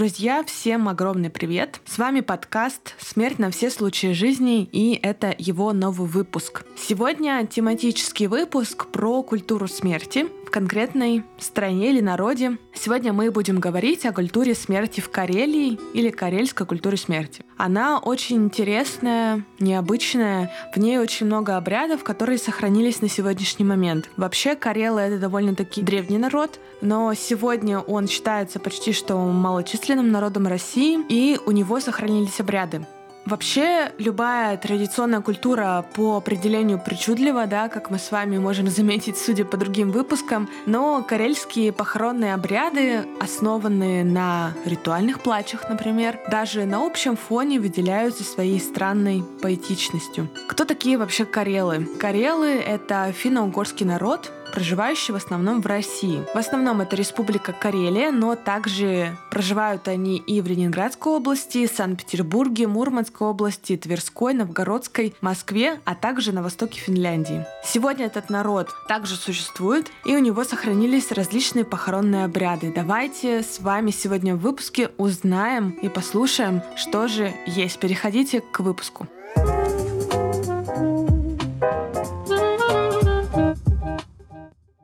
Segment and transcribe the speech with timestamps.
[0.00, 1.82] Друзья, всем огромный привет!
[1.84, 6.64] С вами подкаст «Смерть на все случаи жизни» и это его новый выпуск.
[6.74, 12.58] Сегодня тематический выпуск про культуру смерти конкретной стране или народе.
[12.74, 17.44] Сегодня мы будем говорить о культуре смерти в Карелии или карельской культуре смерти.
[17.56, 24.08] Она очень интересная, необычная, в ней очень много обрядов, которые сохранились на сегодняшний момент.
[24.16, 30.98] Вообще Карелы— это довольно-таки древний народ, но сегодня он считается почти что малочисленным народом России,
[31.08, 32.86] и у него сохранились обряды.
[33.30, 39.44] Вообще, любая традиционная культура по определению причудлива, да, как мы с вами можем заметить, судя
[39.44, 47.16] по другим выпускам, но карельские похоронные обряды, основанные на ритуальных плачах, например, даже на общем
[47.16, 50.28] фоне выделяются своей странной поэтичностью.
[50.48, 51.86] Кто такие вообще карелы?
[52.00, 56.24] Карелы— это финно-угорский народ, проживающие в основном в России.
[56.34, 63.26] В основном это Республика Карелия, но также проживают они и в Ленинградской области, Санкт-Петербурге, Мурманской
[63.26, 67.46] области, Тверской, Новгородской, Москве, а также на востоке Финляндии.
[67.64, 72.72] Сегодня этот народ также существует, и у него сохранились различные похоронные обряды.
[72.74, 77.78] Давайте с вами сегодня в выпуске узнаем и послушаем, что же есть.
[77.78, 79.06] Переходите к выпуску.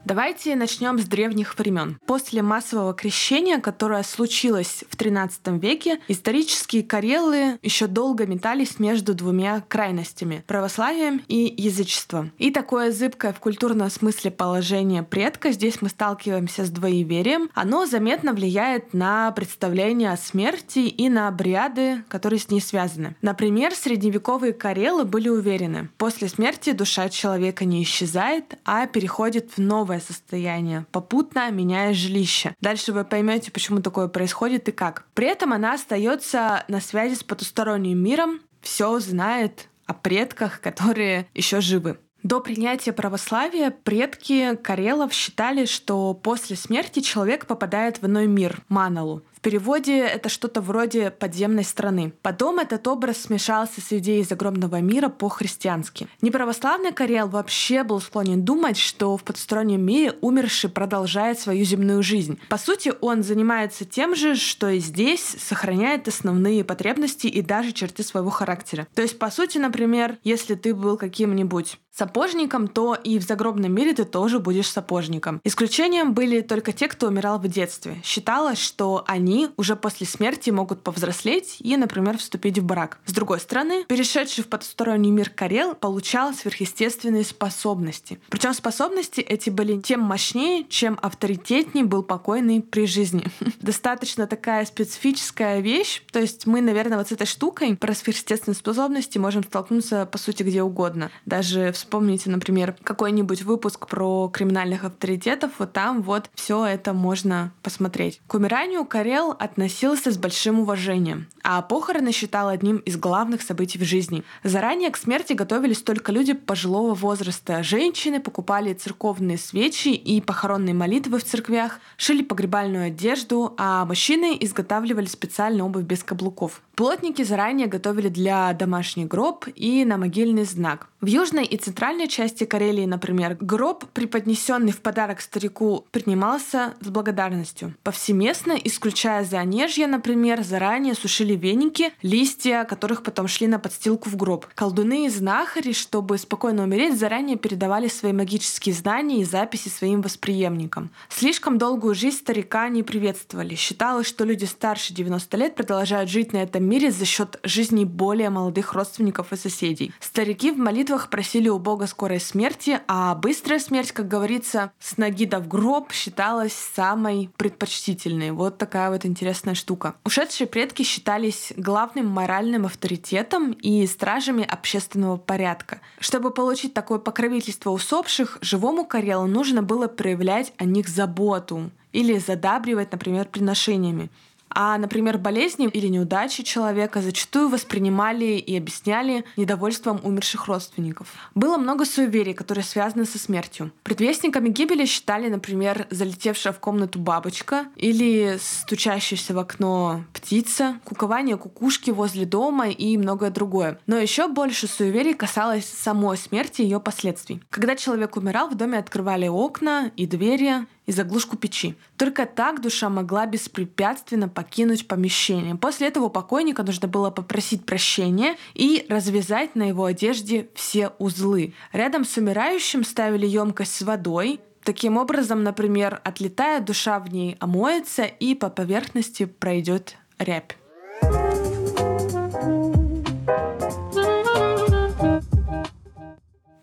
[0.07, 1.99] Давайте начнем с древних времен.
[2.07, 9.65] После массового крещения, которое случилось в XIII веке, исторические карелы еще долго метались между двумя
[9.67, 12.31] крайностями— православием и язычеством.
[12.39, 18.33] И такое зыбкое в культурном смысле положение предка, здесь мы сталкиваемся с двоеверием, оно заметно
[18.33, 23.17] влияет на представление о смерти и на обряды, которые с ней связаны.
[23.23, 29.96] Например, средневековые карелы были уверены, после смерти душа человека не исчезает, а переходит в новое
[29.97, 32.55] новое состояние, попутно меняя жилище.
[32.61, 35.07] Дальше вы поймете, почему такое происходит и как.
[35.15, 41.61] При этом она остается на связи с потусторонним миром, все знает о предках, которые еще
[41.61, 41.99] живы.
[42.23, 49.23] До принятия православия предки Карелов считали, что после смерти человек попадает в иной мир, Маналу
[49.41, 52.13] переводе это что-то вроде подземной страны.
[52.23, 56.09] Потом этот образ смешался с идеей загробного мира по-христиански.
[56.23, 62.39] Неправославный Карел вообще был склонен думать, что в потустороннем мире умерший продолжает свою земную жизнь.
[62.49, 68.03] По сути, он занимается тем же, что и здесь, сохраняет основные потребности и даже черты
[68.03, 68.87] своего характера.
[68.95, 73.95] То есть, по сути, например, если ты был каким-нибудь сапожником, то и в загробном мире
[73.95, 75.41] ты тоже будешь сапожником.
[75.45, 78.01] Исключением были только те, кто умирал в детстве.
[78.05, 82.99] Считалось, что они уже после смерти могут повзрослеть и, например, вступить в брак.
[83.07, 88.21] С другой стороны, перешедший в потусторонний мир Карел получал сверхъестественные способности.
[88.29, 93.25] Причем способности эти были тем мощнее, чем авторитетней был покойный при жизни.
[93.61, 96.03] Достаточно такая специфическая вещь.
[96.13, 100.43] То есть мы, наверное, вот с этой штукой про сверхъестественные способности можем столкнуться, по сути,
[100.43, 101.11] где угодно.
[101.25, 108.21] Даже вспомните, например, какой-нибудь выпуск про криминальных авторитетов, вот там вот все это можно посмотреть.
[108.27, 113.83] К умиранию Карел относился с большим уважением, а похороны считал одним из главных событий в
[113.83, 114.23] жизни.
[114.45, 117.63] Заранее к смерти готовились только люди пожилого возраста.
[117.63, 125.07] Женщины покупали церковные свечи и похоронные молитвы в церквях, шили погребальную одежду, а мужчины изготавливали
[125.07, 126.63] специальную обувь без каблуков.
[126.75, 130.89] Плотники заранее готовили для домашний гроб и на могильный знак.
[131.01, 137.75] В южной и центральной части Карелии, например, гроб, преподнесенный в подарок старику, принимался с благодарностью.
[137.83, 144.47] Повсеместно, исключая Заонежье, например, заранее сушили веники, листья, которых потом шли на подстилку в гроб.
[144.55, 150.91] Колдуны и знахари, чтобы спокойно умереть, заранее передавали свои магические знания и записи своим восприемникам.
[151.09, 153.55] Слишком долгую жизнь старика не приветствовали.
[153.55, 158.31] Считалось, что люди старше 90 лет продолжают жить на этом мире за счет жизни более
[158.31, 159.93] молодых родственников и соседей.
[160.01, 165.25] Старики в молитвах просили у Бога скорой смерти, а быстрая смерть, как говорится, с ноги
[165.25, 168.33] до в гроб считалась самой предпочтительной.
[168.33, 169.97] Вот такая вот интересная штука.
[170.05, 175.81] Ушедшие предки считались главным моральным авторитетом и стражами общественного порядка.
[175.99, 182.93] Чтобы получить такое покровительство усопших, живому Карелу нужно было проявлять о них заботу или задабривать,
[182.93, 184.11] например, приношениями.
[184.59, 191.09] А, например, болезни или неудачи человека зачастую воспринимали и объясняли недовольством умерших родственников.
[191.35, 193.71] Было много суеверий, которые связаны со смертью.
[193.83, 201.91] Предвестниками гибели считали, например, залетевшая в комнату бабочка или стучащаяся в окно птица, кукование кукушки
[201.91, 203.79] возле дома и многое другое.
[203.87, 207.43] Но еще больше суеверий касалось самой смерти и ее последствий.
[207.51, 211.75] Когда человек умирал, в доме открывали окна и двери, и заглушку печи.
[211.97, 215.57] Только так душа могла беспрепятственно покинуть помещение.
[215.57, 221.55] После этого покойника нужно было попросить прощения и развязать на его одежде все узлы.
[221.73, 228.03] Рядом с умирающим ставили емкость с водой, Таким образом, например, отлетая, душа в ней омоется
[228.03, 230.57] и по поверхности пройдет рябь.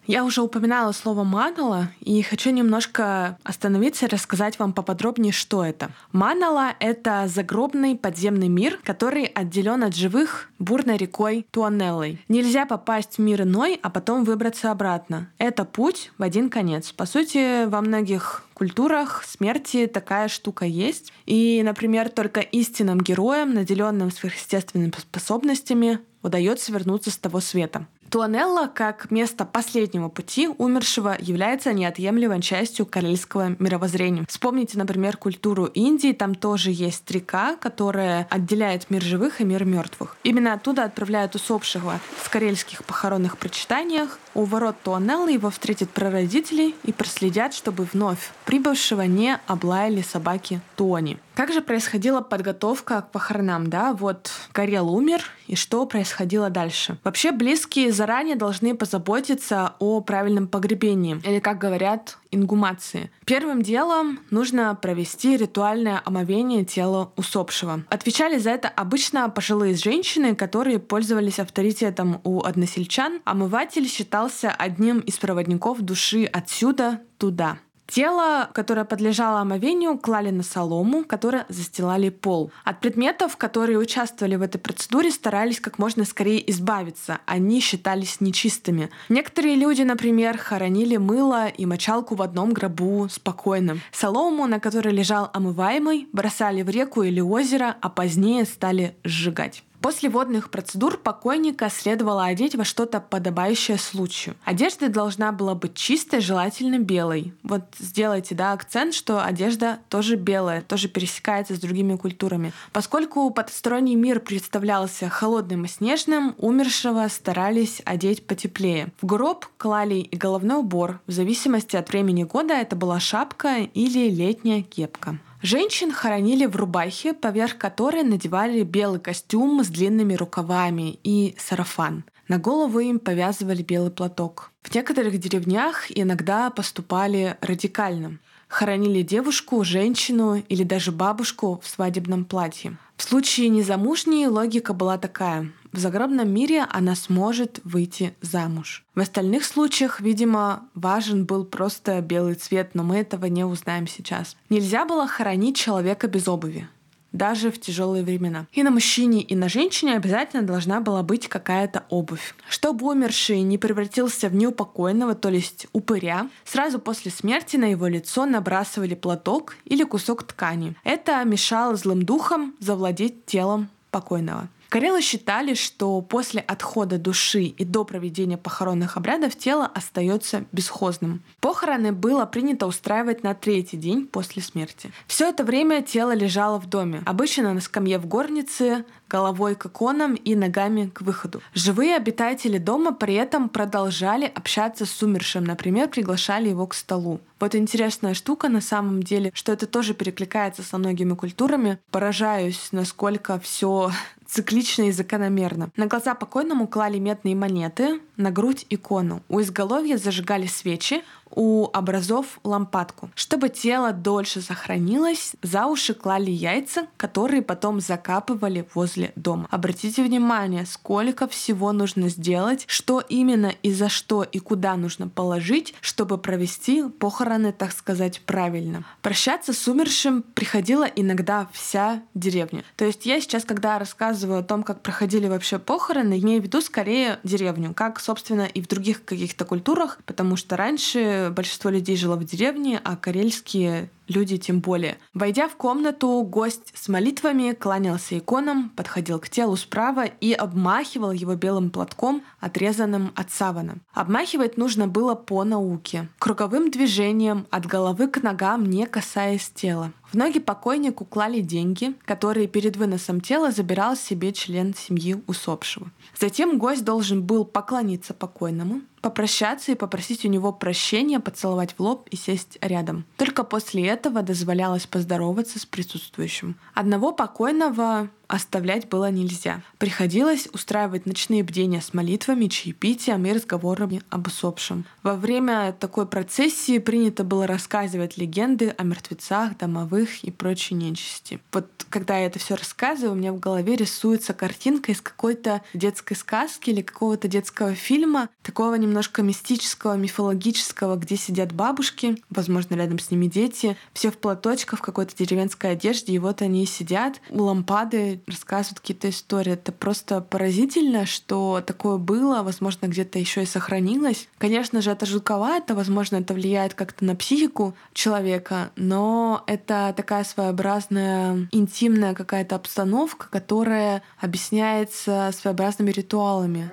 [0.06, 5.92] Я уже упоминала слово «манала» и хочу немножко остановиться и рассказать вам поподробнее, что это.
[6.12, 12.20] Манала— это загробный подземный мир, который отделен от живых бурной рекой Туанеллой.
[12.28, 15.30] Нельзя попасть в мир иной, а потом выбраться обратно.
[15.38, 16.92] Это путь в один конец.
[16.92, 21.14] По сути, во многих культурах смерти такая штука есть.
[21.26, 27.88] И, например, только истинным героям, наделенным сверхъестественными способностями, удается вернуться с того света.
[28.10, 34.26] Туанелла, как место последнего пути умершего, является неотъемлемой частью карельского мировоззрения.
[34.28, 36.12] Вспомните, например, культуру Индии.
[36.12, 40.16] Там тоже есть река, которая отделяет мир живых и мир мертвых.
[40.24, 44.20] Именно оттуда отправляют усопшего в карельских похоронных прочитаниях.
[44.34, 51.20] У ворот Туанеллы его встретят прародители и проследят, чтобы вновь прибывшего не облаяли собаки Туони.
[51.36, 53.94] Как же происходила подготовка к похоронам, да?
[53.94, 56.98] Вот Карел умер, и что происходило дальше?
[57.04, 63.12] Вообще близкие заранее должны позаботиться о правильном погребении, или, как говорят, ингумации.
[63.26, 67.84] Первым делом нужно провести ритуальное омовение тела усопшего.
[67.90, 73.22] Отвечали за это обычно пожилые женщины, которые пользовались авторитетом у односельчан.
[73.24, 77.58] Омыватель считался одним из проводников души отсюда туда.
[77.88, 82.52] Тело, которое подлежало омовению, клали на солому, которая застилали пол.
[82.64, 87.20] От предметов, которые участвовали в этой процедуре, старались как можно скорее избавиться.
[87.26, 88.90] Они считались нечистыми.
[89.10, 93.78] Некоторые люди, например, хоронили мыло и мочалку в одном гробу спокойно.
[93.92, 99.64] Солому, на которой лежал омываемый, бросали в реку или озеро, а позднее стали сжигать.
[99.84, 104.38] После водных процедур покойника следовало одеть во что-то подобающее случаю.
[104.46, 107.34] Одежда должна была быть чистой, желательно белой.
[107.44, 112.54] Вот сделайте да, акцент, что одежда тоже белая, тоже пересекается с другими культурами.
[112.72, 118.88] Поскольку потусторонний мир представлялся холодным и снежным, умершего старались одеть потеплее.
[119.02, 121.02] В гроб клали и головной убор.
[121.08, 125.20] В зависимости от времени года это была шапка или летняя кепка.
[125.44, 132.06] Женщин хоронили в рубахе, поверх которой надевали белый костюм с длинными рукавами и сарафан.
[132.30, 134.52] На голову им повязывали белый платок.
[134.62, 138.20] В некоторых деревнях иногда поступали радикально.
[138.48, 142.78] Хоронили девушку, женщину или даже бабушку в свадебном платье.
[143.04, 145.52] В случае незамужней логика была такая.
[145.74, 148.86] В загробном мире она сможет выйти замуж.
[148.96, 154.38] В остальных случаях, видимо, важен был просто белый цвет, но мы этого не узнаем сейчас.
[154.50, 156.70] Нельзя было хоронить человека без обуви
[157.14, 158.48] даже в тяжелые времена.
[158.52, 162.36] И на мужчине, и на женщине обязательно должна была быть какая-то обувь.
[162.50, 168.26] Чтобы умерший не превратился в неупокойного, то есть упыря, сразу после смерти на его лицо
[168.26, 170.76] набрасывали платок или кусок ткани.
[170.84, 174.50] Это мешало злым духам завладеть телом покойного.
[174.74, 181.22] Карелы считали, что после отхода души и до проведения похоронных обрядов тело остается бесхозным.
[181.42, 184.92] Похороны было принято устраивать на третий день после смерти.
[185.06, 190.16] Все это время тело лежало в доме, обычно на скамье в горнице, головой к иконам
[190.16, 191.42] и ногами к выходу.
[191.54, 197.20] Живые обитатели дома при этом продолжали общаться с умершим, например, приглашали его к столу.
[197.40, 201.78] Вот интересная штука на самом деле, что это тоже перекликается со многими культурами.
[201.92, 203.92] Поражаюсь, насколько все
[204.26, 205.70] циклично и закономерно.
[205.76, 209.22] На глаза покойному клали медные монеты, на грудь икону.
[209.30, 211.04] У изголовья зажигали свечи,
[211.36, 213.10] у образов лампадку.
[213.16, 219.48] Чтобы тело дольше сохранилось, за уши клали яйца, которые потом закапывали возле дома.
[219.52, 225.74] Обратите внимание, сколько всего нужно сделать, что именно и за что и куда нужно положить,
[225.82, 228.86] чтобы провести похороны, так сказать, правильно.
[229.02, 232.64] Прощаться с умершим приходила иногда вся деревня.
[232.76, 236.62] То есть я сейчас, когда рассказываю о том, как проходили вообще похороны, имею в виду
[236.62, 242.16] скорее деревню, как, собственно, и в других каких-то культурах, потому что раньше большинство людей жило
[242.16, 244.98] в деревне, а карельские люди тем более.
[245.14, 251.36] Войдя в комнату, гость с молитвами кланялся иконам, подходил к телу справа и обмахивал его
[251.36, 253.78] белым платком, отрезанным от савана.
[253.94, 259.92] Обмахивать нужно было по науке, круговым движением от головы к ногам, не касаясь тела.
[260.14, 265.90] В ноги покойнику клали деньги, которые перед выносом тела забирал себе член семьи усопшего.
[266.16, 272.08] Затем гость должен был поклониться покойному, попрощаться и попросить у него прощения, поцеловать в лоб
[272.12, 273.06] и сесть рядом.
[273.18, 276.56] Только после этого дозволялось поздороваться с присутствующим.
[276.74, 279.62] Одного покойного оставлять было нельзя.
[279.78, 284.86] Приходилось устраивать ночные бдения с молитвами, чаепитием и разговорами об усопшем.
[285.04, 291.40] Во время такой процессии принято было рассказывать легенды о мертвецах, домовых и прочей нечисти.
[291.52, 296.16] Вот когда я это все рассказываю, у меня в голове рисуется картинка из какой-то детской
[296.16, 303.12] сказки или какого-то детского фильма, такого немножко мистического, мифологического, где сидят бабушки, возможно, рядом с
[303.12, 308.22] ними дети, все в платочках, в какой-то деревенской одежде, и вот они сидят у лампады,
[308.28, 309.54] рассказывают какие-то истории.
[309.54, 314.28] Это просто поразительно, что такое было, возможно, где-то еще и сохранилось.
[314.38, 321.48] Конечно же, это жутковато, возможно, это влияет как-то на психику человека, но это такая своеобразная
[321.52, 326.72] интимная какая-то обстановка, которая объясняется своеобразными ритуалами.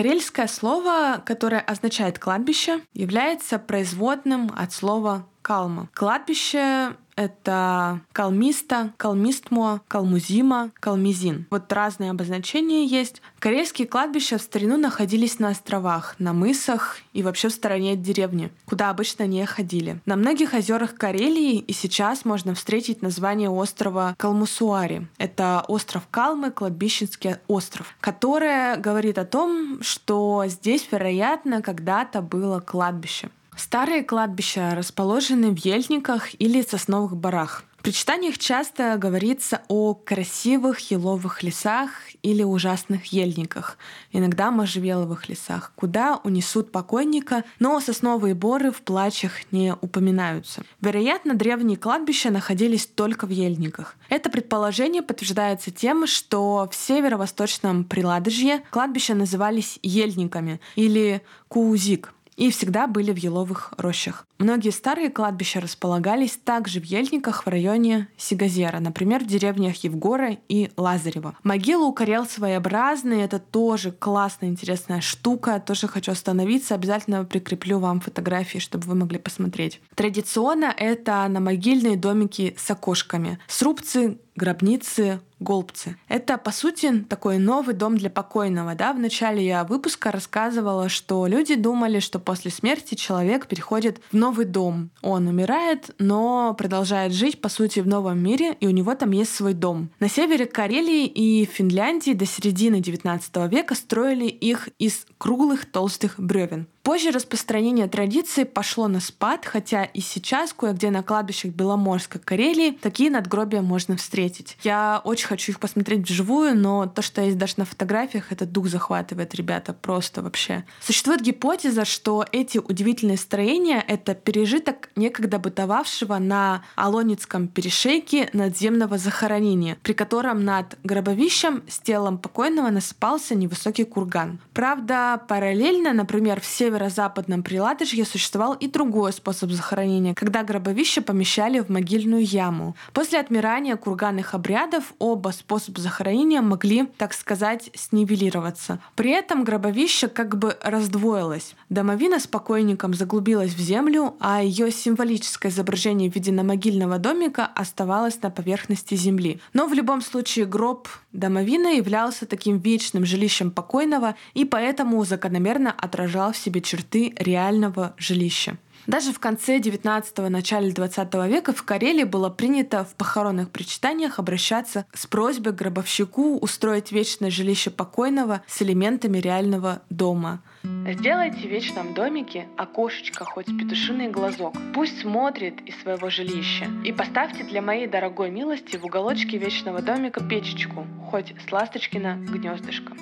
[0.00, 5.90] Карельское слово, которое означает кладбище, является производным от слова калма.
[5.92, 11.46] Кладбище это калмиста, калмистмо, калмузима, калмизин.
[11.50, 13.20] Вот разные обозначения есть.
[13.38, 18.50] Корейские кладбища в старину находились на островах, на мысах и вообще в стороне от деревни,
[18.64, 20.00] куда обычно не ходили.
[20.06, 25.06] На многих озерах Карелии и сейчас можно встретить название острова Калмусуари.
[25.18, 33.28] Это остров Калмы, кладбищенский остров, которое говорит о том, что здесь, вероятно, когда-то было кладбище.
[33.60, 37.62] Старые кладбища расположены в ельниках или сосновых барах.
[37.76, 41.90] В причитаниях часто говорится о красивых еловых лесах
[42.22, 43.76] или ужасных ельниках,
[44.12, 50.62] иногда можжевеловых лесах, куда унесут покойника, но сосновые боры в плачах не упоминаются.
[50.80, 53.94] Вероятно, древние кладбища находились только в ельниках.
[54.08, 62.86] Это предположение подтверждается тем, что в северо-восточном Приладожье кладбища назывались ельниками или куузик, и всегда
[62.86, 64.26] были в еловых рощах.
[64.38, 70.70] Многие старые кладбища располагались также в ельниках в районе Сигазера, например, в деревнях Евгора и
[70.78, 71.36] Лазарева.
[71.42, 75.62] Могилы у карел своеобразные, это тоже классная, интересная штука.
[75.64, 79.82] Тоже хочу остановиться, обязательно прикреплю вам фотографии, чтобы вы могли посмотреть.
[79.94, 83.38] Традиционно это на могильные домики с окошками.
[83.48, 85.96] Срубцы, гробницы, голбцы.
[86.08, 88.74] Это, по сути, такой новый дом для покойного.
[88.74, 88.94] Да?
[88.94, 94.46] В начале я выпуска рассказывала, что люди думали, что после смерти человек переходит в новый
[94.46, 94.90] дом.
[95.02, 99.34] Он умирает, но продолжает жить, по сути, в новом мире, и у него там есть
[99.34, 99.90] свой дом.
[100.00, 106.66] На севере Карелии и Финляндии до середины XIX века строили их из круглых толстых бревен.
[106.82, 113.10] Позже распространение традиции пошло на спад, хотя и сейчас кое-где на кладбищах Беломорска, Карелии такие
[113.10, 114.56] надгробия можно встретить.
[114.62, 118.68] Я очень хочу их посмотреть вживую, но то, что есть даже на фотографиях, это дух
[118.68, 120.64] захватывает, ребята, просто вообще.
[120.80, 129.76] Существует гипотеза, что эти удивительные строения— это пережиток некогда бытовавшего на Алоницком перешейке надземного захоронения,
[129.82, 134.40] при котором над гробовищем с телом покойного насыпался невысокий курган.
[134.54, 141.58] Правда, параллельно, например, в север северо-западном Приладожье существовал и другой способ захоронения, когда гробовище помещали
[141.58, 142.76] в могильную яму.
[142.92, 148.78] После отмирания курганных обрядов оба способа захоронения могли, так сказать, снивелироваться.
[148.94, 151.54] При этом гробовище как бы раздвоилось.
[151.68, 158.22] Домовина с покойником заглубилась в землю, а ее символическое изображение в виде могильного домика оставалось
[158.22, 159.40] на поверхности земли.
[159.52, 166.32] Но в любом случае гроб домовина являлся таким вечным жилищем покойного и поэтому закономерно отражал
[166.32, 168.56] в себе черты реального жилища.
[168.86, 174.86] Даже в конце 19-го, начале 20 века в Карелии было принято в похоронных причитаниях обращаться
[174.94, 180.42] с просьбой к гробовщику устроить вечное жилище покойного с элементами реального дома.
[180.62, 184.54] Сделайте в вечном домике окошечко хоть петушиный глазок.
[184.74, 186.66] Пусть смотрит из своего жилища.
[186.84, 192.98] И поставьте для моей дорогой милости в уголочке вечного домика печечку, хоть с ласточкина гнездышком.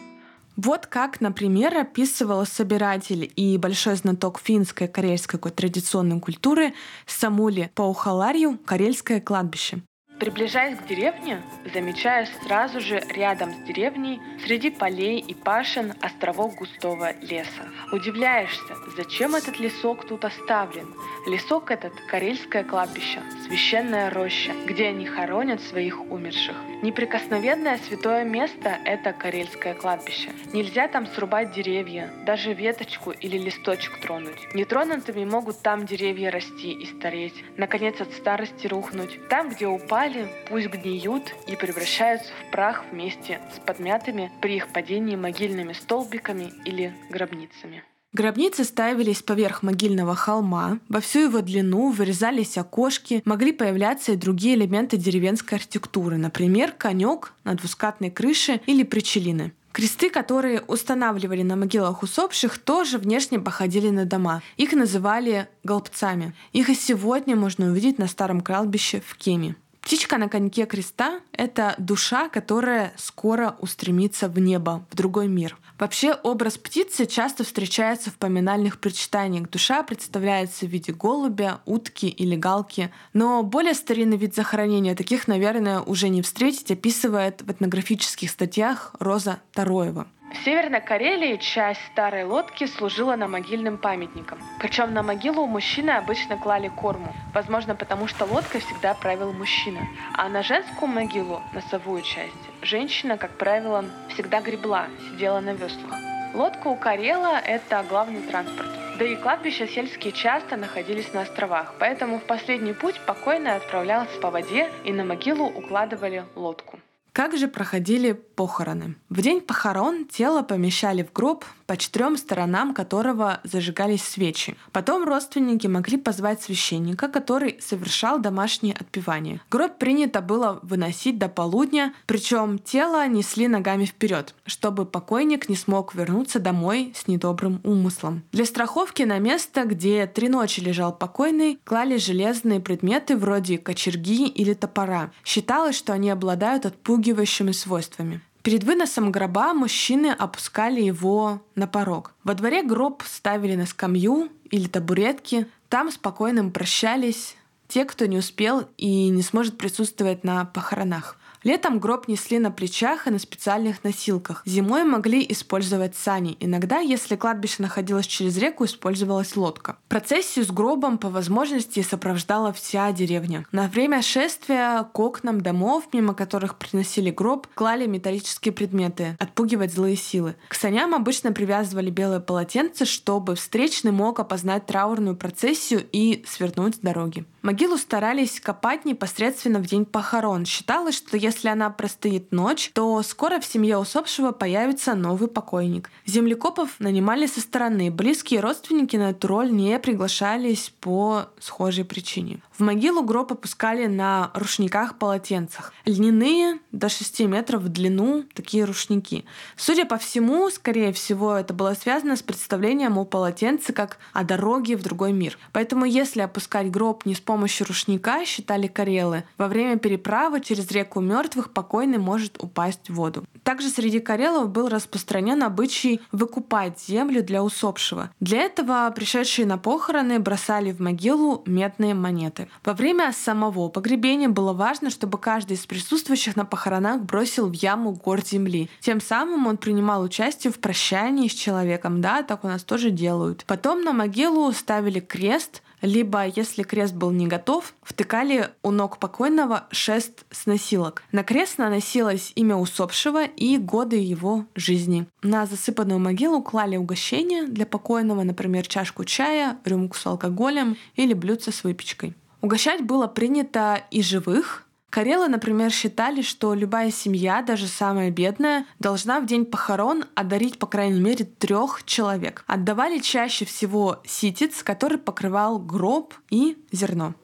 [0.59, 6.75] Вот как, например, описывал собиратель и большой знаток финской карельской традиционной культуры
[7.07, 9.83] Самули Паухаларью «Карельское кладбище».
[10.19, 17.12] Приближаясь к деревне, замечаешь сразу же рядом с деревней, среди полей и пашин, островок густого
[17.21, 17.69] леса.
[17.93, 20.93] Удивляешься, зачем этот лесок тут оставлен?
[21.29, 26.57] Лесок этот– Карельское кладбище, священная роща, где они хоронят своих умерших.
[26.81, 30.31] Неприкосновенное святое место– это Карельское кладбище.
[30.53, 34.55] Нельзя там срубать деревья, даже веточку или листочек тронуть.
[34.55, 39.19] Нетронутыми могут там деревья расти и стареть, наконец от старости рухнуть.
[39.29, 45.17] Там, где упали, пусть гниют и превращаются в прах вместе с подмятыми при их падении
[45.17, 47.83] могильными столбиками или гробницами.
[48.15, 54.55] Гробницы ставились поверх могильного холма, во всю его длину вырезались окошки, могли появляться и другие
[54.55, 59.53] элементы деревенской архитектуры, например, конек на двускатной крыше или причелины.
[59.73, 64.43] Кресты, которые устанавливали на могилах усопших, тоже внешне походили на дома.
[64.57, 66.35] Их называли голбцами.
[66.53, 69.55] Их и сегодня можно увидеть на старом кладбище в Кеме.
[69.88, 75.57] Птичка на коньке креста— это душа, которая скоро устремится в небо, в другой мир.
[75.78, 79.49] Вообще образ птицы часто встречается в поминальных прочитаниях.
[79.49, 82.92] Душа представляется в виде голубя, утки или галки.
[83.14, 89.40] Но более старинный вид захоронения таких, наверное, уже не встретить, описывает в этнографических статьях Роза
[89.54, 90.07] Тароева.
[90.31, 94.39] В Северной Карелии часть старой лодки служила на могильным памятником.
[94.59, 97.15] Причем на могилу мужчины обычно клали корму.
[97.33, 99.81] Возможно, потому что лодкой всегда правил мужчина.
[100.15, 105.95] А на женскую могилу, носовую часть, женщина, как правило, всегда гребла, сидела на веслах.
[106.35, 108.69] Лодка у Карела– это главный транспорт.
[108.99, 114.31] Да и кладбища сельские часто находились на островах, поэтому в последний путь покойная отправлялась по
[114.31, 116.79] воде и на могилу укладывали лодку.
[117.19, 118.95] Как же проходили похороны?
[119.09, 124.57] В день похорон тело помещали в гроб, по четырем сторонам которого зажигались свечи.
[124.73, 129.41] Потом родственники могли позвать священника, который совершал домашнее отпевание.
[129.51, 135.95] Гроб принято было выносить до полудня, причем тело несли ногами вперед, чтобы покойник не смог
[135.95, 138.23] вернуться домой с недобрым умыслом.
[138.33, 144.55] Для страховки на место, где три ночи лежал покойный, клали железные предметы вроде кочерги или
[144.55, 145.11] топора.
[145.23, 148.23] Считалось, что они обладают отпугивающими свойствами.
[148.49, 152.14] Перед выносом гроба мужчины опускали его на порог.
[152.25, 155.47] Во дворе гроб ставили на скамью или табуретки.
[155.69, 157.37] Там спокойно прощались
[157.69, 161.19] те, кто не успел и не сможет присутствовать на похоронах.
[161.49, 164.43] Летом гроб несли на плечах и на специальных носилках.
[164.45, 166.37] Зимой могли использовать сани.
[166.40, 169.78] Иногда, если кладбище находилось через реку, использовалась лодка.
[169.88, 173.46] Процессию с гробом по возможности сопровождала вся деревня.
[173.51, 179.96] На время шествия к окнам домов, мимо которых приносили гроб, клали металлические предметы, отпугивать злые
[179.96, 180.37] силы.
[180.49, 186.79] К саням обычно привязывали белое полотенце, чтобы встречный мог опознать траурную процессию и свернуть с
[186.81, 187.25] дороги.
[187.40, 190.44] Могилу старались копать непосредственно в день похорон.
[190.44, 195.90] Считалось, что если она простоит ночь, то скоро в семье усопшего появится новый покойник.
[196.07, 197.92] Землекопов нанимали со стороны.
[197.92, 202.40] Близкие родственники на эту роль не приглашались по схожей причине.
[202.59, 205.73] В могилу гроб опускали на рушниках-полотенцах.
[205.85, 209.25] Льняные до 6 метров в длину такие рушники.
[209.57, 214.77] Судя по всему, скорее всего, это было связано с представлением о полотенце как о дороге
[214.77, 215.38] в другой мир.
[215.53, 221.01] Поэтому если опускать гроб не с помощью рушника, считали карелы, во время переправы через реку
[221.01, 223.25] мертвых покойный может упасть в воду.
[223.44, 228.11] Также среди карелов был распространен обычай выкупать землю для усопшего.
[228.18, 232.48] Для этого пришедшие на похороны бросали в могилу медные монеты.
[232.65, 237.93] Во время самого погребения было важно, чтобы каждый из присутствующих на похоронах бросил в яму
[237.93, 238.69] горсть земли.
[238.81, 242.01] Тем самым он принимал участие в прощании с человеком.
[242.01, 243.45] Да, так у нас тоже делают.
[243.47, 249.67] Потом на могилу ставили крест, либо, если крест был не готов, втыкали у ног покойного
[249.71, 251.03] шест с носилок.
[251.13, 255.07] На крест наносилось имя усопшего и годы его жизни.
[255.23, 261.53] На засыпанную могилу клали угощения для покойного, например, чашку чая, рюмку с алкоголем или блюдце
[261.53, 262.15] с выпечкой.
[262.40, 269.20] Угощать было принято и живых, Карелы, например, считали, что любая семья, даже самая бедная, должна
[269.20, 272.42] в день похорон одарить по крайней мере трех человек.
[272.46, 277.14] Отдавали чаще всего ситец, который покрывал гроб и зерно.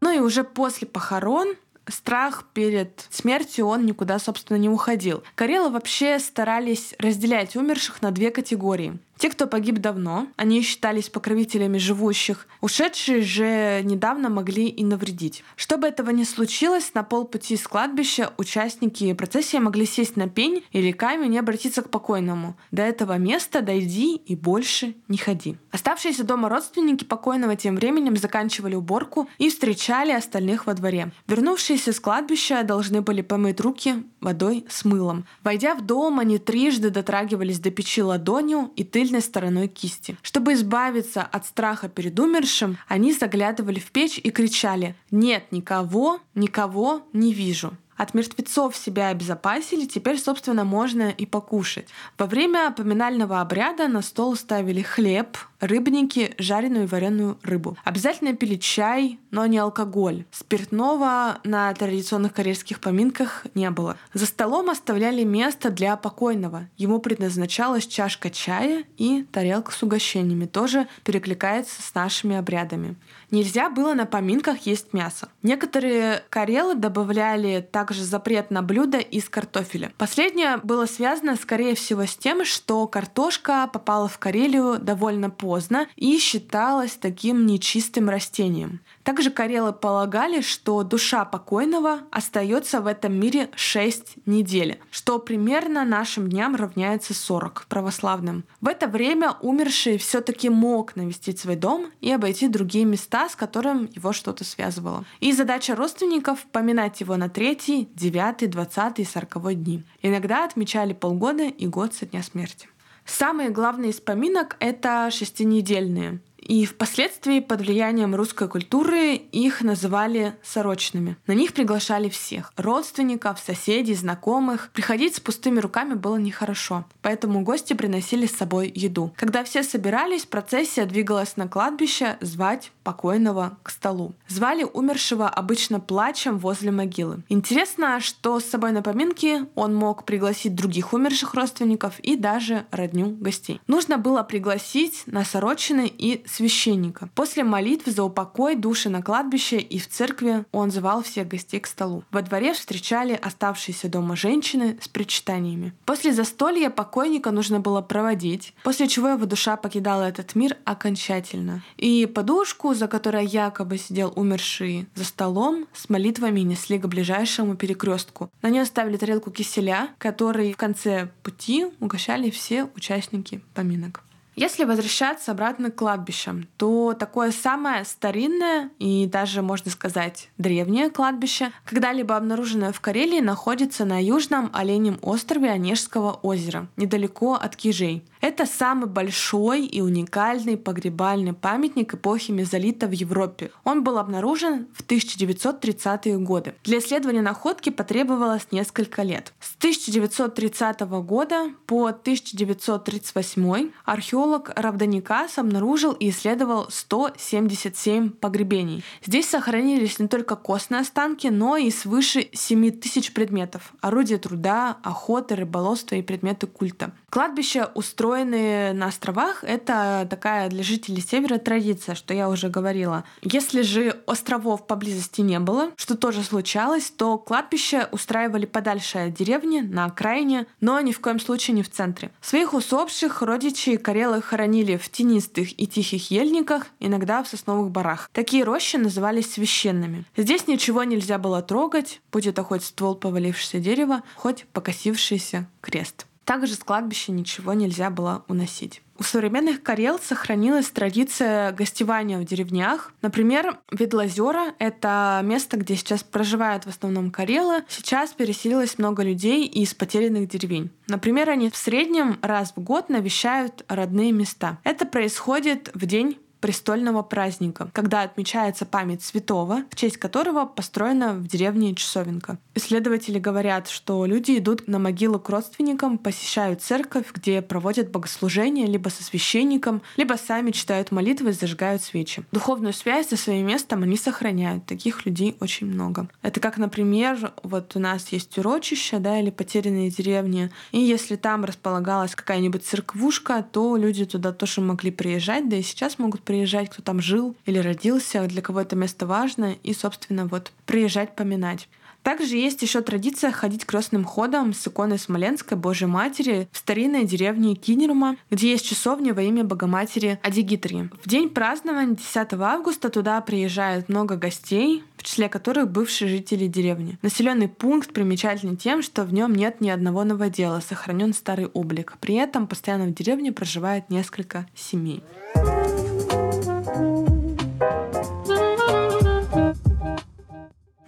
[0.00, 1.54] Ну и уже после похорон
[1.86, 5.22] страх перед смертью, он никуда, собственно, не уходил.
[5.34, 8.98] Карелы вообще старались разделять умерших на две категории.
[9.16, 12.46] Те, кто погиб давно, они считались покровителями живущих.
[12.60, 15.44] Ушедшие же недавно могли и навредить.
[15.56, 20.90] Чтобы этого не случилось, на полпути с кладбища участники процессии могли сесть на пень или
[20.92, 22.56] камень и обратиться к покойному.
[22.70, 25.56] До этого места дойди и больше не ходи.
[25.70, 31.12] Оставшиеся дома родственники покойного тем временем заканчивали уборку и встречали остальных во дворе.
[31.28, 35.24] Вернувшиеся с кладбища должны были помыть руки водой с мылом.
[35.42, 40.16] Войдя в дом, они трижды дотрагивались до печи ладонью и ты тыльной стороной кисти.
[40.22, 47.02] Чтобы избавиться от страха перед умершим, они заглядывали в печь и кричали «Нет никого, никого
[47.12, 47.76] не вижу».
[47.96, 51.88] От мертвецов себя обезопасили, теперь, собственно, можно и покушать.
[52.18, 57.76] Во время поминального обряда на стол ставили хлеб, рыбники, жареную и вареную рыбу.
[57.84, 60.24] Обязательно пили чай, но не алкоголь.
[60.30, 63.96] Спиртного на традиционных карельских поминках не было.
[64.12, 66.68] За столом оставляли место для покойного.
[66.76, 70.46] Ему предназначалась чашка чая и тарелка с угощениями.
[70.46, 72.96] Тоже перекликается с нашими обрядами.
[73.30, 75.28] Нельзя было на поминках есть мясо.
[75.42, 79.92] Некоторые карелы добавляли также запрет на блюда из картофеля.
[79.98, 85.53] Последнее было связано, скорее всего, с тем, что картошка попала в Карелию довольно поздно
[85.96, 88.80] и считалась таким нечистым растением.
[89.02, 96.28] Также карелы полагали, что душа покойного остается в этом мире 6 недель, что примерно нашим
[96.28, 98.44] дням равняется 40 православным.
[98.60, 103.90] В это время умерший все-таки мог навестить свой дом и обойти другие места, с которым
[103.94, 105.04] его что-то связывало.
[105.20, 109.82] И задача родственников— поминать его на третий, девятый, двадцатый и сороковой дни.
[110.02, 112.68] Иногда отмечали полгода и год со дня смерти.
[113.04, 116.20] Самые главные из поминок— это шестинедельные.
[116.44, 121.16] И впоследствии под влиянием русской культуры их называли сорочными.
[121.26, 124.70] На них приглашали всех— родственников, соседей, знакомых.
[124.74, 129.12] Приходить с пустыми руками было нехорошо, поэтому гости приносили с собой еду.
[129.16, 134.14] Когда все собирались, процессия двигалась на кладбище звать покойного к столу.
[134.28, 137.22] Звали умершего обычно плачем возле могилы.
[137.28, 143.06] Интересно, что с собой на поминки он мог пригласить других умерших родственников и даже родню
[143.08, 143.60] гостей.
[143.66, 147.08] Нужно было пригласить на сорочины и священника.
[147.14, 151.66] После молитв за упокой души на кладбище и в церкви он звал всех гостей к
[151.66, 152.04] столу.
[152.10, 155.72] Во дворе встречали оставшиеся дома женщины с причитаниями.
[155.86, 161.62] После застолья покойника нужно было проводить, после чего его душа покидала этот мир окончательно.
[161.76, 168.30] И подушку, за которой якобы сидел умерший за столом, с молитвами несли к ближайшему перекрестку.
[168.42, 174.04] На нее ставили тарелку киселя, который в конце пути угощали все участники поминок.
[174.36, 181.52] Если возвращаться обратно к кладбищам, то такое самое старинное и даже, можно сказать, древнее кладбище,
[181.64, 188.02] когда-либо обнаруженное в Карелии, находится на южном Оленем острове Онежского озера, недалеко от Кижей.
[188.24, 193.50] Это самый большой и уникальный погребальный памятник эпохи мезолита в Европе.
[193.64, 196.54] Он был обнаружен в 1930-е годы.
[196.64, 199.34] Для исследования находки потребовалось несколько лет.
[199.40, 208.82] С 1930 года по 1938 археолог Равданикас обнаружил и исследовал 177 погребений.
[209.04, 213.74] Здесь сохранились не только костные останки, но и свыше 7 тысяч предметов.
[213.82, 216.94] Орудия труда, охоты, рыболовства и предметы культа.
[217.14, 223.04] Кладбище устроено устроены на островах, это такая для жителей севера традиция, что я уже говорила.
[223.22, 229.60] Если же островов поблизости не было, что тоже случалось, то кладбище устраивали подальше от деревни,
[229.60, 232.10] на окраине, но ни в коем случае не в центре.
[232.20, 238.10] Своих усопших родичей карелы хоронили в тенистых и тихих ельниках, иногда в сосновых барах.
[238.12, 240.04] Такие рощи назывались священными.
[240.16, 246.06] Здесь ничего нельзя было трогать, будь это хоть ствол повалившегося дерева, хоть покосившийся крест.
[246.24, 248.80] Также с кладбища ничего нельзя было уносить.
[248.96, 252.92] У современных карел сохранилась традиция гостевания в деревнях.
[253.02, 257.64] Например, Ведлозера— это место, где сейчас проживают в основном карелы.
[257.68, 260.70] Сейчас переселилось много людей из потерянных деревень.
[260.86, 264.58] Например, они в среднем раз в год навещают родные места.
[264.62, 271.26] Это происходит в день престольного праздника, когда отмечается память святого, в честь которого построена в
[271.26, 272.36] деревне Часовенко.
[272.54, 278.90] Исследователи говорят, что люди идут на могилу к родственникам, посещают церковь, где проводят богослужение либо
[278.90, 282.24] со священником, либо сами читают молитвы и зажигают свечи.
[282.30, 284.66] Духовную связь со своим местом они сохраняют.
[284.66, 286.10] Таких людей очень много.
[286.20, 291.46] Это как, например, вот у нас есть урочище, да, или потерянные деревни, и если там
[291.46, 296.68] располагалась какая-нибудь церквушка, то люди туда тоже могли приезжать, да и сейчас могут приезжать приезжать,
[296.68, 301.68] кто там жил или родился, для кого это место важно, и, собственно, вот приезжать поминать.
[302.02, 307.54] Также есть еще традиция ходить крестным ходом с иконой Смоленской Божьей Матери в старинной деревне
[307.54, 310.90] Кинерума, где есть часовня во имя Богоматери Адигитрии.
[311.02, 316.98] В день празднования 10 августа туда приезжает много гостей, в числе которых бывшие жители деревни.
[317.00, 321.94] Населенный пункт примечателен тем, что в нем нет ни одного новодела, сохранен старый облик.
[322.00, 325.02] При этом постоянно в деревне проживает несколько семей.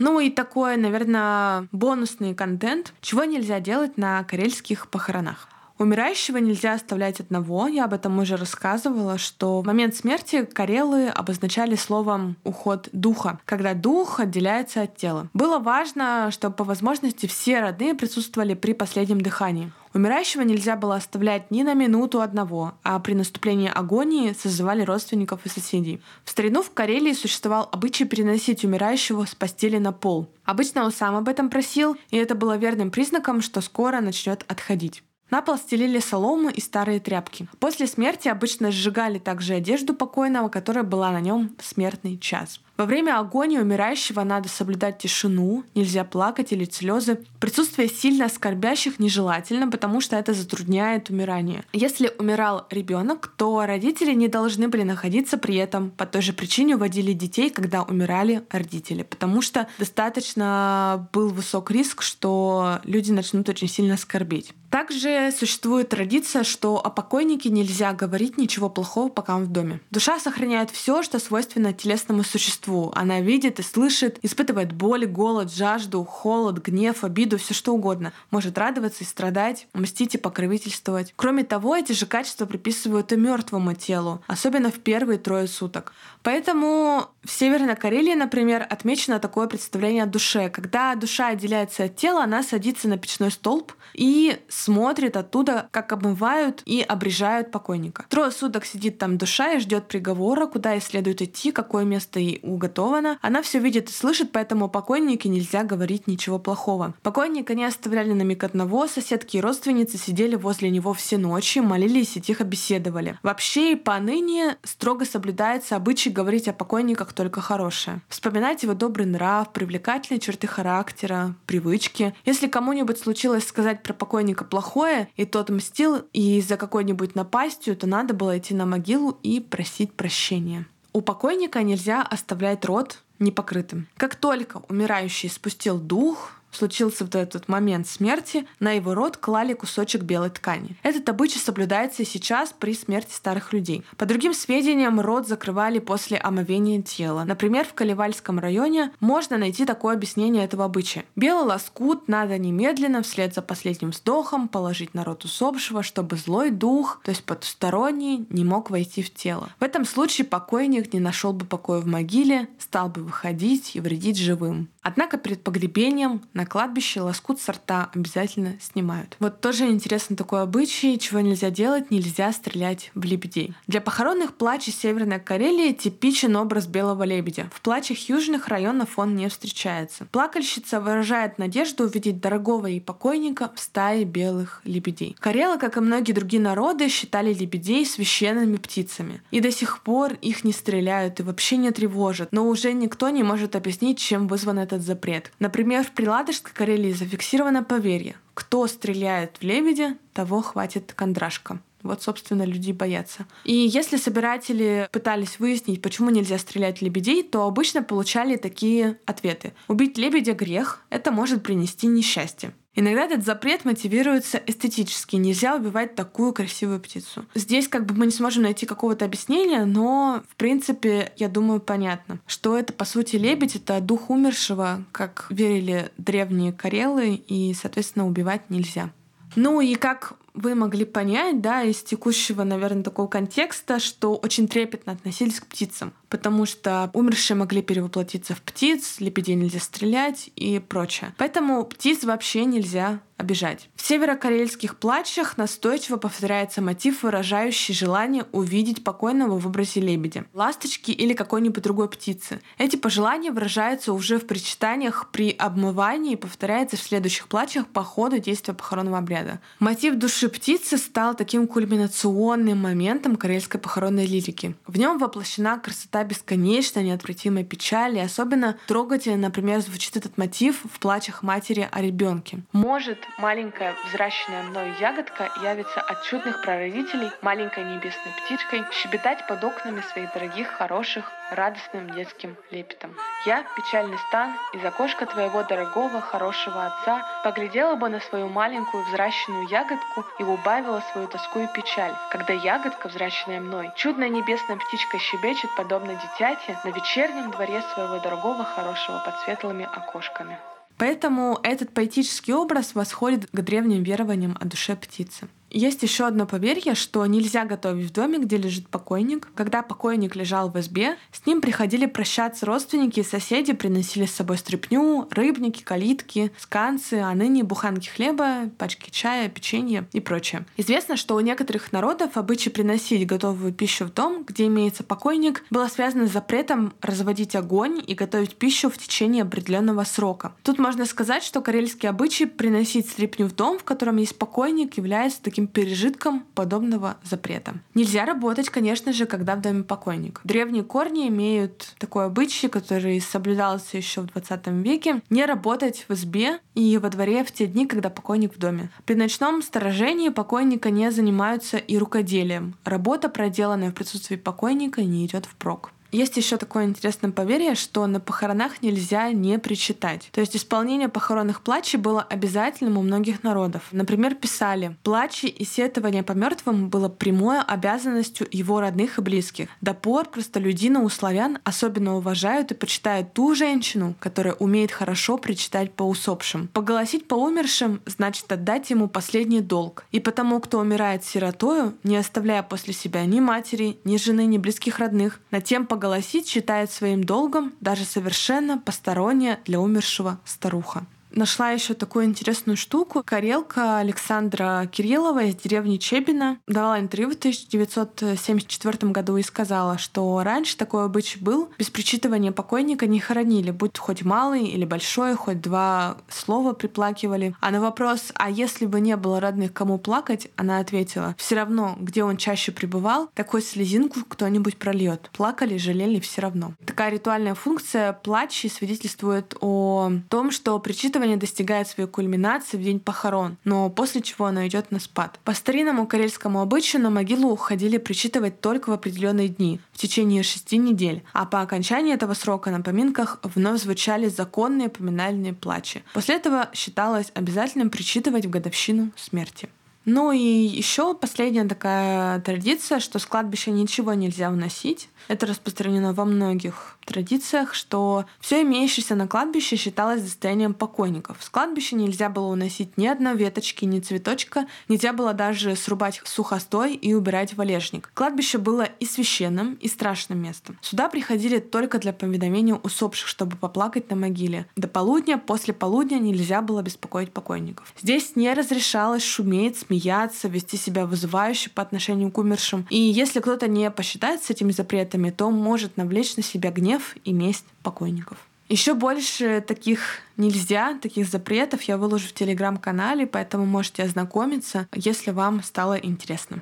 [0.06, 5.48] Ну и такой, наверное, бонусный контент, чего нельзя делать на карельских похоронах.
[5.78, 7.68] Умирающего нельзя оставлять одного.
[7.68, 13.74] Я об этом уже рассказывала, что в момент смерти карелы обозначали словом «уход духа», когда
[13.74, 15.28] дух отделяется от тела.
[15.34, 19.70] Было важно, чтобы по возможности все родные присутствовали при последнем дыхании.
[19.92, 25.48] Умирающего нельзя было оставлять ни на минуту одного, а при наступлении агонии созывали родственников и
[25.50, 26.02] соседей.
[26.24, 30.28] В старину в Карелии существовал обычай переносить умирающего с постели на пол.
[30.44, 35.02] Обычно он сам об этом просил, и это было верным признаком, что скоро начнет отходить.
[35.30, 37.48] На пол стелили солому и старые тряпки.
[37.58, 42.60] После смерти обычно сжигали также одежду покойного, которая была на нем в смертный час.
[42.76, 47.24] Во время агонии умирающего надо соблюдать тишину, нельзя плакать или слезы.
[47.40, 51.64] Присутствие сильно скорбящих нежелательно, потому что это затрудняет умирание.
[51.72, 55.90] Если умирал ребенок, то родители не должны были находиться при этом.
[55.90, 62.02] По той же причине уводили детей, когда умирали родители, потому что достаточно был высок риск,
[62.02, 64.52] что люди начнут очень сильно скорбить.
[64.70, 69.80] Также существует традиция, что о покойнике нельзя говорить ничего плохого, пока он в доме.
[69.90, 72.65] Душа сохраняет все, что свойственно телесному существу.
[72.94, 78.12] Она видит и слышит, испытывает боль, голод, жажду, холод, гнев, обиду, все что угодно.
[78.30, 81.12] Может радоваться и страдать, мстить и покровительствовать.
[81.16, 85.92] Кроме того, эти же качества приписывают и мертвому телу, особенно в первые трое суток.
[86.22, 90.48] Поэтому в Северной Карелии, например, отмечено такое представление о душе.
[90.48, 96.62] Когда душа отделяется от тела, она садится на печной столб и смотрит оттуда, как обмывают
[96.64, 98.06] и обрежают покойника.
[98.08, 102.40] Трое суток сидит там душа и ждет приговора, куда ей следует идти, какое место ей
[102.56, 103.18] уготовано.
[103.22, 106.94] Она все видит и слышит, поэтому покойнике нельзя говорить ничего плохого.
[107.02, 112.16] Покойника не оставляли на миг одного, соседки и родственницы сидели возле него все ночи, молились
[112.16, 113.18] и тихо беседовали.
[113.22, 118.02] Вообще и поныне строго соблюдается обычай говорить о покойниках только хорошее.
[118.08, 122.14] Вспоминать его добрый нрав, привлекательные черты характера, привычки.
[122.24, 127.86] Если кому-нибудь случилось сказать про покойника плохое, и тот мстил, и за какой-нибудь напастью, то
[127.86, 130.66] надо было идти на могилу и просить прощения.
[130.96, 133.86] У покойника нельзя оставлять рот непокрытым.
[133.98, 140.02] Как только умирающий спустил дух, случился вот этот момент смерти, на его рот клали кусочек
[140.02, 140.76] белой ткани.
[140.82, 143.84] Этот обычай соблюдается и сейчас при смерти старых людей.
[143.96, 147.24] По другим сведениям, рот закрывали после омовения тела.
[147.24, 151.04] Например, в Каливальском районе можно найти такое объяснение этого обычая.
[151.14, 157.00] Белый лоскут надо немедленно вслед за последним вздохом положить на рот усопшего, чтобы злой дух,
[157.04, 159.50] то есть потусторонний, не мог войти в тело.
[159.60, 164.18] В этом случае покойник не нашел бы покоя в могиле, стал бы выходить и вредить
[164.18, 164.68] живым.
[164.82, 169.16] Однако перед погребением на кладбище лоскут сорта обязательно снимают.
[169.18, 173.54] Вот тоже интересный такой обычай, чего нельзя делать, нельзя стрелять в лебедей.
[173.66, 177.50] Для похоронных плачей Северной Карелии типичен образ белого лебедя.
[177.52, 180.06] В плачах южных районов он не встречается.
[180.12, 185.16] Плакальщица выражает надежду увидеть дорогого ей покойника в стае белых лебедей.
[185.20, 189.22] Карелы, как и многие другие народы, считали лебедей священными птицами.
[189.30, 192.28] И до сих пор их не стреляют и вообще не тревожат.
[192.32, 195.32] Но уже никто не может объяснить, чем вызван этот запрет.
[195.38, 195.90] Например, в
[196.36, 198.16] Приладожской Карелии зафиксировано поверье.
[198.34, 201.60] Кто стреляет в лебедя, того хватит кондрашка.
[201.82, 203.26] Вот, собственно, люди боятся.
[203.44, 209.54] И если собиратели пытались выяснить, почему нельзя стрелять лебедей, то обычно получали такие ответы.
[209.68, 212.52] Убить лебедя— грех, это может принести несчастье.
[212.76, 215.16] Иногда этот запрет мотивируется эстетически.
[215.16, 217.24] Нельзя убивать такую красивую птицу.
[217.34, 222.20] Здесь как бы мы не сможем найти какого-то объяснения, но в принципе, я думаю, понятно,
[222.26, 228.50] что это по сути лебедь, это дух умершего, как верили древние карелы, и, соответственно, убивать
[228.50, 228.90] нельзя.
[229.36, 234.92] Ну и как вы могли понять, да, из текущего, наверное, такого контекста, что очень трепетно
[234.92, 241.14] относились к птицам, потому что умершие могли перевоплотиться в птиц, лебедей нельзя стрелять и прочее.
[241.16, 243.70] Поэтому птиц вообще нельзя обижать.
[243.74, 251.14] В северокорейских плачах настойчиво повторяется мотив, выражающий желание увидеть покойного в образе лебедя, ласточки или
[251.14, 252.40] какой-нибудь другой птицы.
[252.58, 258.18] Эти пожелания выражаются уже в причитаниях при обмывании и повторяются в следующих плачах по ходу
[258.18, 259.40] действия похоронного обряда.
[259.60, 264.56] Мотив души Уши птицы стал таким кульминационным моментом карельской похоронной лирики.
[264.66, 268.00] В нем воплощена красота бесконечной, неотвратимой печали.
[268.00, 272.38] Особенно трогательно, например, звучит этот мотив в плачах матери о ребенке.
[272.52, 279.80] Может, маленькая взращенная мною ягодка явится от чудных прародителей маленькой небесной птичкой щебетать под окнами
[279.92, 282.94] своих дорогих, хороших, радостным детским лепетом.
[283.26, 289.48] Я, печальный стан, из окошка твоего дорогого, хорошего отца, поглядела бы на свою маленькую взращенную
[289.48, 295.50] ягодку и убавила свою тоску и печаль, когда ягодка, взращенная мной, чудная небесная птичка щебечет,
[295.56, 300.38] подобно дитяти, на вечернем дворе своего дорогого, хорошего под светлыми окошками.
[300.78, 305.28] Поэтому этот поэтический образ восходит к древним верованиям о душе птицы.
[305.50, 309.28] Есть еще одно поверье, что нельзя готовить в доме, где лежит покойник.
[309.34, 314.38] Когда покойник лежал в избе, с ним приходили прощаться родственники и соседи, приносили с собой
[314.38, 320.44] стряпню, рыбники, калитки, сканцы, а ныне буханки хлеба, пачки чая, печенье и прочее.
[320.56, 325.68] Известно, что у некоторых народов обычай приносить готовую пищу в дом, где имеется покойник, было
[325.68, 330.34] связано с запретом разводить огонь и готовить пищу в течение определенного срока.
[330.42, 335.22] Тут можно сказать, что карельский обычай приносить стряпню в дом, в котором есть покойник, является
[335.22, 337.54] таким пережитком подобного запрета.
[337.74, 340.20] Нельзя работать, конечно же, когда в доме покойник.
[340.24, 346.38] Древние корни имеют такой обычай, который соблюдался еще в 20 веке, не работать в избе
[346.54, 348.70] и во дворе в те дни, когда покойник в доме.
[348.84, 352.54] При ночном сторожении покойника не занимаются и рукоделием.
[352.64, 355.72] Работа, проделанная в присутствии покойника, не идет впрок.
[355.92, 360.08] Есть еще такое интересное поверье, что на похоронах нельзя не причитать.
[360.12, 363.62] То есть исполнение похоронных плачей было обязательным у многих народов.
[363.72, 369.48] Например, писали, плачи и сетование по мертвым было прямой обязанностью его родных и близких.
[369.60, 375.72] До пор простолюдина у славян особенно уважают и почитают ту женщину, которая умеет хорошо причитать
[375.72, 376.48] по усопшим.
[376.48, 379.84] Поголосить по умершим значит отдать ему последний долг.
[379.92, 384.78] И потому, кто умирает сиротою, не оставляя после себя ни матери, ни жены, ни близких
[384.78, 390.86] родных, на тем поголосить считает своим долгом даже совершенно посторонняя для умершего старуха
[391.16, 393.02] нашла еще такую интересную штуку.
[393.04, 400.56] Карелка Александра Кириллова из деревни Чебина давала интервью в 1974 году и сказала, что раньше
[400.56, 401.50] такой обычай был.
[401.58, 407.34] Без причитывания покойника не хоронили, будь хоть малый или большой, хоть два слова приплакивали.
[407.40, 411.76] А на вопрос, а если бы не было родных, кому плакать, она ответила, все равно,
[411.80, 415.10] где он чаще пребывал, такой слезинку кто-нибудь прольет.
[415.12, 416.52] Плакали, жалели все равно.
[416.66, 422.80] Такая ритуальная функция плача свидетельствует о том, что причитывание Празднование достигает своей кульминации в день
[422.80, 425.20] похорон, но после чего оно идет на спад.
[425.22, 430.58] По старинному карельскому обычаю на могилу уходили причитывать только в определенные дни, в течение шести
[430.58, 435.84] недель, а по окончании этого срока на поминках вновь звучали законные поминальные плачи.
[435.94, 439.48] После этого считалось обязательным причитывать в годовщину смерти.
[439.86, 444.88] Ну и еще последняя такая традиция, что с кладбища ничего нельзя вносить.
[445.08, 451.18] Это распространено во многих традициях, что все имеющееся на кладбище считалось достоянием покойников.
[451.20, 456.74] С кладбища нельзя было уносить ни одной веточки, ни цветочка, нельзя было даже срубать сухостой
[456.74, 457.90] и убирать валежник.
[457.94, 460.58] Кладбище было и священным, и страшным местом.
[460.60, 464.46] Сюда приходили только для поведомения усопших, чтобы поплакать на могиле.
[464.56, 467.72] До полудня, после полудня нельзя было беспокоить покойников.
[467.80, 472.66] Здесь не разрешалось шуметь, смеяться, вести себя вызывающе по отношению к умершим.
[472.70, 477.12] И если кто-то не посчитает с этими запретами, то может навлечь на себя гнев и
[477.12, 478.18] месть покойников.
[478.48, 485.42] Еще больше таких нельзя, таких запретов я выложу в телеграм-канале, поэтому можете ознакомиться, если вам
[485.42, 486.40] стало интересно.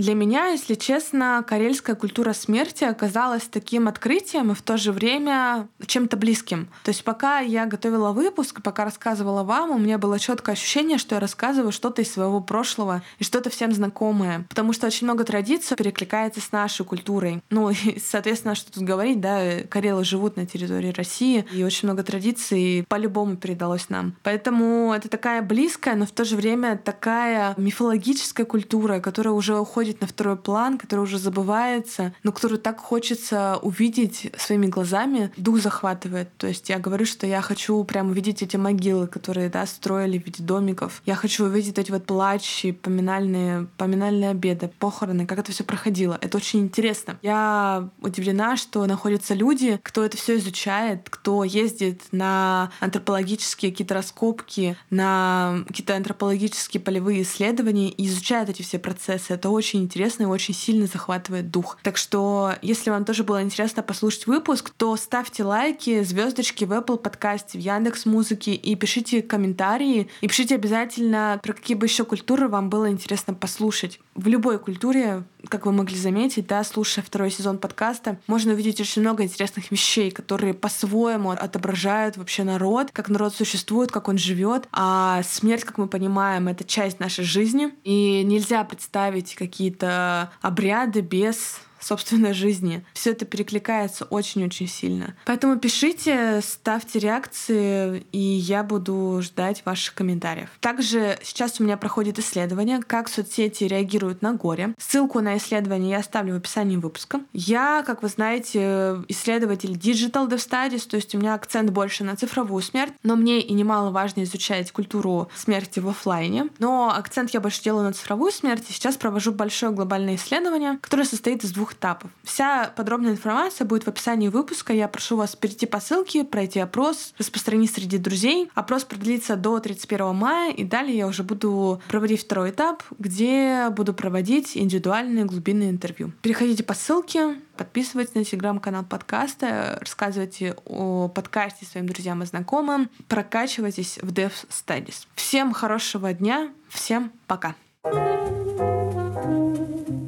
[0.00, 5.68] Для меня, если честно, карельская культура смерти оказалась таким открытием и в то же время
[5.86, 6.70] чем-то близким.
[6.84, 11.16] То есть пока я готовила выпуск, пока рассказывала вам, у меня было четкое ощущение, что
[11.16, 14.46] я рассказываю что-то из своего прошлого и что-то всем знакомое.
[14.48, 17.42] Потому что очень много традиций перекликается с нашей культурой.
[17.50, 22.04] Ну и, соответственно, что тут говорить, да, карелы живут на территории России, и очень много
[22.04, 24.16] традиций по-любому передалось нам.
[24.22, 29.89] Поэтому это такая близкая, но в то же время такая мифологическая культура, которая уже уходит
[29.90, 35.58] уходит на второй план, который уже забывается, но который так хочется увидеть своими глазами, дух
[35.58, 36.28] захватывает.
[36.36, 40.26] То есть я говорю, что я хочу прям увидеть эти могилы, которые, да, строили в
[40.26, 41.02] виде домиков.
[41.06, 46.18] Я хочу увидеть эти вот плачи, поминальные, поминальные обеды, похороны, как это все проходило.
[46.20, 47.18] Это очень интересно.
[47.22, 54.76] Я удивлена, что находятся люди, кто это все изучает, кто ездит на антропологические какие-то раскопки,
[54.90, 59.34] на какие-то антропологические полевые исследования и изучает эти все процессы.
[59.34, 61.78] Это очень очень интересно и очень сильно захватывает дух.
[61.82, 66.98] Так что, если вам тоже было интересно послушать выпуск, то ставьте лайки, звездочки в Apple
[66.98, 70.08] подкасте, в Яндекс Музыке и пишите комментарии.
[70.22, 74.00] И пишите обязательно, про какие бы еще культуры вам было интересно послушать.
[74.16, 79.02] В любой культуре, как вы могли заметить, да, слушая второй сезон подкаста, можно увидеть очень
[79.02, 84.66] много интересных вещей, которые по-своему отображают вообще народ, как народ существует, как он живет.
[84.72, 87.72] А смерть, как мы понимаем, это часть нашей жизни.
[87.84, 92.84] И нельзя представить какие какие-то обряды без собственной жизни.
[92.92, 95.14] Все это перекликается очень-очень сильно.
[95.26, 100.48] Поэтому пишите, ставьте реакции, и я буду ждать ваших комментариев.
[100.60, 104.74] Также сейчас у меня проходит исследование, как соцсети реагируют на горе.
[104.78, 107.20] Ссылку на исследование я оставлю в описании выпуска.
[107.32, 112.16] Я, как вы знаете, исследователь Digital Dev Studies, то есть у меня акцент больше на
[112.16, 116.48] цифровую смерть, но мне и немаловажно изучать культуру смерти в офлайне.
[116.58, 121.04] Но акцент я больше делаю на цифровую смерть, и сейчас провожу большое глобальное исследование, которое
[121.04, 122.10] состоит из двух этапов.
[122.24, 124.72] Вся подробная информация будет в описании выпуска.
[124.72, 128.50] Я прошу вас перейти по ссылке, пройти опрос, распространить среди друзей.
[128.54, 133.94] Опрос продлится до 31 мая, и далее я уже буду проводить второй этап, где буду
[133.94, 136.12] проводить индивидуальные глубинные интервью.
[136.22, 143.98] Переходите по ссылке, подписывайтесь на телеграм-канал подкаста, рассказывайте о подкасте своим друзьям и знакомым, прокачивайтесь
[144.02, 145.06] в Dev Studies.
[145.14, 147.54] Всем хорошего дня, всем пока!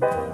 [0.03, 0.32] thank you